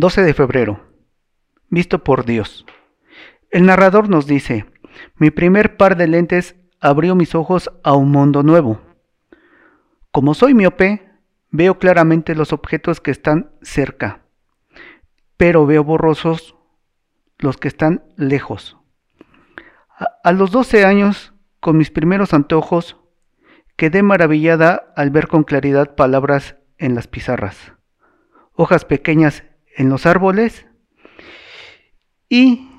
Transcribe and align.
12 0.00 0.22
de 0.22 0.34
febrero. 0.34 0.80
Visto 1.68 2.02
por 2.02 2.24
Dios. 2.24 2.64
El 3.50 3.66
narrador 3.66 4.08
nos 4.08 4.26
dice, 4.26 4.64
mi 5.16 5.30
primer 5.30 5.76
par 5.76 5.96
de 5.96 6.08
lentes 6.08 6.56
abrió 6.80 7.14
mis 7.14 7.34
ojos 7.34 7.70
a 7.84 7.92
un 7.92 8.10
mundo 8.10 8.42
nuevo. 8.42 8.80
Como 10.10 10.34
soy 10.34 10.54
miope, 10.54 11.10
veo 11.50 11.78
claramente 11.78 12.34
los 12.34 12.52
objetos 12.52 13.00
que 13.00 13.10
están 13.10 13.52
cerca, 13.60 14.22
pero 15.36 15.66
veo 15.66 15.84
borrosos 15.84 16.56
los 17.38 17.58
que 17.58 17.68
están 17.68 18.04
lejos. 18.16 18.78
A, 20.24 20.32
los 20.32 20.50
12 20.50 20.84
años, 20.84 21.34
con 21.60 21.76
mis 21.76 21.90
primeros 21.90 22.32
antojos, 22.32 22.96
quedé 23.76 24.02
maravillada 24.02 24.92
al 24.96 25.10
ver 25.10 25.28
con 25.28 25.44
claridad 25.44 25.94
palabras 25.94 26.56
en 26.78 26.94
las 26.94 27.06
pizarras, 27.06 27.74
hojas 28.54 28.84
pequeñas 28.86 29.44
en 29.76 29.88
los 29.88 30.06
árboles 30.06 30.66
y, 32.28 32.70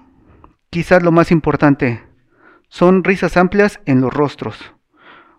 quizás 0.69 1.03
lo 1.03 1.11
más 1.11 1.31
importante, 1.31 2.03
son 2.69 3.03
risas 3.03 3.35
amplias 3.37 3.81
en 3.85 4.01
los 4.01 4.13
rostros, 4.13 4.73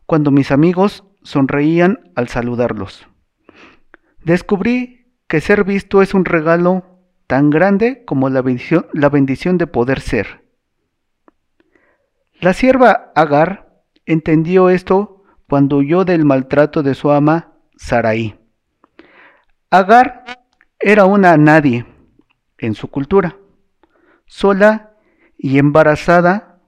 cuando 0.07 0.31
mis 0.31 0.51
amigos 0.51 1.05
sonreían 1.23 2.13
al 2.15 2.29
saludarlos. 2.29 3.07
Descubrí 4.25 5.15
que 5.29 5.41
ser 5.41 5.65
visto 5.65 6.03
es 6.03 6.15
un 6.15 6.25
regalo 6.25 6.85
tan 7.27 7.49
grande 7.49 8.05
como 8.05 8.29
la 8.29 8.43
bendición, 8.43 8.87
la 8.93 9.09
bendición 9.09 9.57
de 9.57 9.67
poder 9.67 10.01
ser. 10.01 10.43
La 12.41 12.53
sierva 12.53 13.13
Agar 13.15 13.85
entendió 14.05 14.69
esto 14.69 15.23
cuando 15.49 15.79
huyó 15.79 16.05
del 16.05 16.25
maltrato 16.25 16.83
de 16.83 16.95
su 16.95 17.11
ama 17.11 17.55
Sarai. 17.77 18.39
Agar 19.71 20.42
era 20.83 21.05
una 21.05 21.37
nadie 21.37 21.87
en 22.59 22.75
su 22.75 22.89
cultura. 22.89 23.37
Sola 24.27 24.95
y 25.39 25.59
embarazada, 25.59 26.61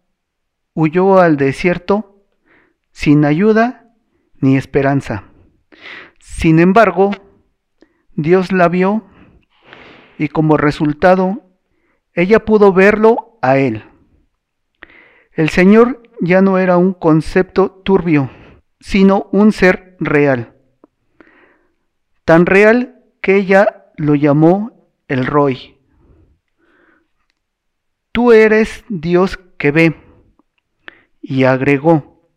huyó 0.75 1.19
al 1.19 1.37
desierto 1.37 2.25
sin 2.93 3.25
ayuda 3.25 3.93
ni 4.41 4.57
esperanza. 4.57 5.25
Sin 6.21 6.59
embargo, 6.59 7.11
Dios 8.15 8.53
la 8.53 8.69
vio 8.69 9.05
y 10.19 10.29
como 10.29 10.57
resultado, 10.57 11.43
ella 12.13 12.45
pudo 12.45 12.73
verlo 12.73 13.39
a 13.43 13.59
él. 13.59 13.85
El 15.33 15.49
Señor 15.49 16.03
ya 16.21 16.41
no 16.41 16.59
era 16.59 16.77
un 16.77 16.93
concepto 16.93 17.71
turbio, 17.85 18.31
sino 18.79 19.29
un 19.33 19.51
ser 19.51 19.97
real. 19.99 20.55
Tan 22.25 22.47
real 22.47 23.03
que 23.21 23.37
ella 23.37 23.84
lo 23.97 24.15
llamó 24.15 24.89
el 25.09 25.27
Roy. 25.27 25.79
Tú 28.13 28.33
eres 28.33 28.85
Dios 28.89 29.39
que 29.59 29.71
ve. 29.71 29.97
Y 31.21 31.45
agregó, 31.45 32.31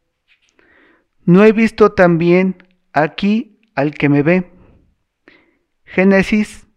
no 1.26 1.44
he 1.44 1.52
visto 1.52 1.92
también 1.92 2.64
aquí 2.94 3.60
al 3.76 3.94
que 3.94 4.08
me 4.08 4.24
ve. 4.24 4.50
Génesis 5.84 6.68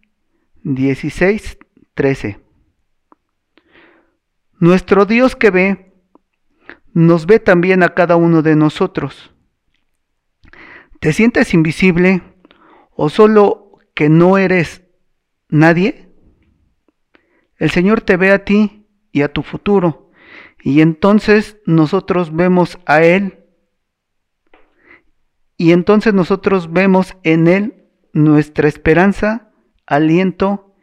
16, 0.65 1.57
13. 1.95 2.41
Nuestro 4.59 5.07
Dios 5.07 5.37
que 5.37 5.51
ve, 5.51 5.95
nos 6.93 7.27
ve 7.27 7.39
también 7.39 7.85
a 7.85 7.95
cada 7.95 8.17
uno 8.17 8.43
de 8.43 8.57
nosotros. 8.57 9.33
¿Te 10.99 11.13
sientes 11.13 11.55
invisible 11.55 12.23
o 12.91 13.09
solo 13.09 13.60
que 14.01 14.09
no 14.09 14.39
eres 14.39 14.83
nadie? 15.51 16.09
El 17.59 17.69
Señor 17.69 18.01
te 18.01 18.17
ve 18.17 18.33
a 18.33 18.47
ti 18.47 18.87
y 19.13 19.21
a 19.21 19.31
tu 19.31 19.43
futuro, 19.43 20.11
y 20.63 20.81
entonces 20.81 21.59
nosotros 21.67 22.35
vemos 22.35 22.79
a 22.87 23.03
Él, 23.03 23.45
y 25.59 25.73
entonces 25.73 26.15
nosotros 26.15 26.73
vemos 26.73 27.15
en 27.25 27.47
Él 27.47 27.91
nuestra 28.15 28.69
esperanza, 28.69 29.53
aliento 29.85 30.75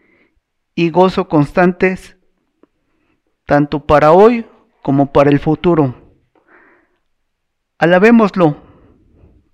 y 0.75 0.91
gozo 0.91 1.27
constantes, 1.27 2.17
tanto 3.47 3.88
para 3.88 4.11
hoy 4.11 4.45
como 4.83 5.11
para 5.11 5.31
el 5.31 5.39
futuro. 5.39 5.95
Alabémoslo 7.79 8.57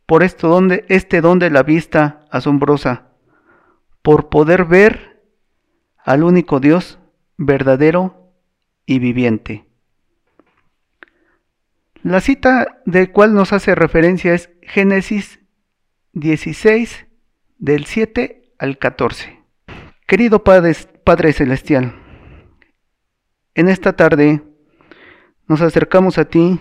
por 0.06 0.22
esto 0.22 0.50
donde, 0.50 0.84
este 0.90 1.22
don 1.22 1.40
de 1.40 1.50
la 1.50 1.64
vista 1.64 2.26
asombrosa, 2.30 3.13
por 4.04 4.30
poder 4.30 4.66
ver 4.66 5.24
al 5.98 6.24
único 6.24 6.60
Dios 6.60 7.00
verdadero 7.38 8.32
y 8.86 9.00
viviente. 9.00 9.66
La 12.04 12.20
cita 12.20 12.82
de 12.86 13.12
cual 13.12 13.34
nos 13.34 13.54
hace 13.54 13.76
referencia 13.76 14.34
es 14.34 14.50
Génesis 14.62 15.40
16, 16.12 17.08
del 17.58 17.86
7 17.86 18.54
al 18.60 18.78
14. 18.78 19.40
Querido 20.06 20.44
Padre, 20.44 20.76
Padre 21.06 21.32
Celestial, 21.32 21.96
en 23.56 23.70
esta 23.70 23.94
tarde 23.94 24.44
nos 25.48 25.62
acercamos 25.62 26.18
a 26.18 26.26
ti 26.26 26.60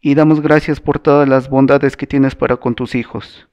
y 0.00 0.16
damos 0.16 0.40
gracias 0.40 0.80
por 0.80 0.98
todas 0.98 1.28
las 1.28 1.48
bondades 1.48 1.96
que 1.96 2.08
tienes 2.08 2.34
para 2.34 2.56
con 2.56 2.74
tus 2.74 2.96
hijos, 2.96 3.48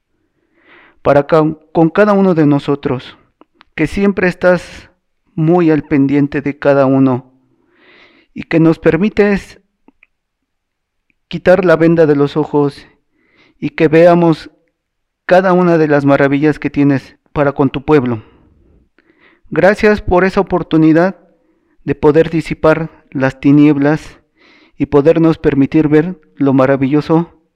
para 1.02 1.28
con 1.28 1.90
cada 1.94 2.12
uno 2.12 2.34
de 2.34 2.46
nosotros, 2.46 3.16
que 3.80 3.86
siempre 3.86 4.28
estás 4.28 4.90
muy 5.34 5.70
al 5.70 5.84
pendiente 5.84 6.42
de 6.42 6.58
cada 6.58 6.84
uno 6.84 7.32
y 8.34 8.42
que 8.42 8.60
nos 8.60 8.78
permites 8.78 9.62
quitar 11.28 11.64
la 11.64 11.76
venda 11.76 12.04
de 12.04 12.14
los 12.14 12.36
ojos 12.36 12.86
y 13.58 13.70
que 13.70 13.88
veamos 13.88 14.50
cada 15.24 15.54
una 15.54 15.78
de 15.78 15.88
las 15.88 16.04
maravillas 16.04 16.58
que 16.58 16.68
tienes 16.68 17.16
para 17.32 17.52
con 17.52 17.70
tu 17.70 17.86
pueblo. 17.86 18.22
Gracias 19.48 20.02
por 20.02 20.24
esa 20.24 20.42
oportunidad 20.42 21.18
de 21.82 21.94
poder 21.94 22.28
disipar 22.28 23.06
las 23.10 23.40
tinieblas 23.40 24.20
y 24.76 24.84
podernos 24.84 25.38
permitir 25.38 25.88
ver 25.88 26.20
lo 26.34 26.52
maravilloso 26.52 27.48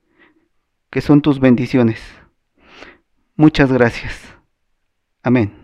que 0.88 1.02
son 1.02 1.20
tus 1.20 1.38
bendiciones. 1.38 2.00
Muchas 3.36 3.70
gracias. 3.70 4.18
Amén. 5.22 5.63